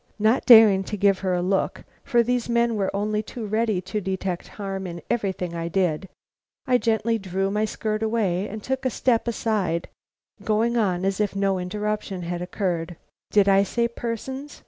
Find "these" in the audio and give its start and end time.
2.23-2.49